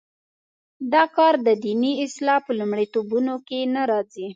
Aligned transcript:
دا 0.93 1.03
کار 1.17 1.33
د 1.47 1.49
دیني 1.63 1.93
اصلاح 2.05 2.39
په 2.45 2.51
لومړیتوبونو 2.59 3.33
کې 3.47 3.59
نه 3.75 3.81
راځي. 3.91 4.27